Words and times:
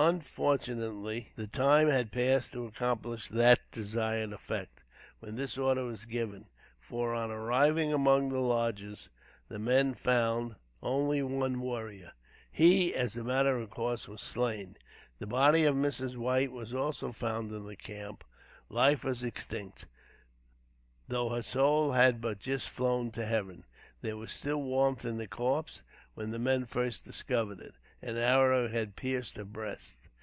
Unfortunately, 0.00 1.32
the 1.34 1.48
time 1.48 1.88
had 1.88 2.12
passed 2.12 2.52
to 2.52 2.64
accomplish 2.64 3.26
the 3.26 3.58
desired 3.72 4.32
effect 4.32 4.84
when 5.18 5.34
this 5.34 5.58
order 5.58 5.82
was 5.82 6.04
given, 6.04 6.46
for, 6.78 7.12
on 7.14 7.32
arriving 7.32 7.92
among 7.92 8.28
the 8.28 8.38
lodges, 8.38 9.08
the 9.48 9.58
men 9.58 9.94
found 9.94 10.54
only 10.84 11.20
one 11.20 11.60
warrior. 11.60 12.12
He, 12.52 12.94
as 12.94 13.16
a 13.16 13.24
matter 13.24 13.56
of 13.56 13.70
course, 13.70 14.06
was 14.06 14.20
slain. 14.22 14.76
The 15.18 15.26
body 15.26 15.64
of 15.64 15.74
Mrs. 15.74 16.16
White 16.16 16.52
was 16.52 16.72
also 16.72 17.10
found 17.10 17.50
in 17.50 17.66
the 17.66 17.74
camp. 17.76 18.22
Life 18.68 19.02
was 19.02 19.24
extinct, 19.24 19.86
though 21.08 21.30
her 21.30 21.42
soul 21.42 21.90
had 21.92 22.20
but 22.20 22.38
just 22.38 22.68
flown 22.68 23.10
to 23.12 23.26
heaven. 23.26 23.64
There 24.00 24.16
was 24.16 24.30
still 24.30 24.62
warmth 24.62 25.04
in 25.04 25.18
the 25.18 25.26
corpse 25.26 25.82
when 26.14 26.30
the 26.30 26.38
men 26.38 26.66
first 26.66 27.04
discovered 27.04 27.58
it. 27.58 27.74
An 28.00 28.16
arrow 28.16 28.68
had 28.68 28.94
pierced 28.94 29.36
her 29.38 29.44
breast. 29.44 30.04